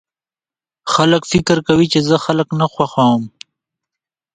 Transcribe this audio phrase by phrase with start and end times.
[0.93, 3.21] خلک فکر کوي چې زه خلک نه خوښوم